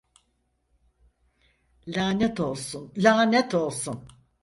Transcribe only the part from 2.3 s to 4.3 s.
olsun, lanet olsun!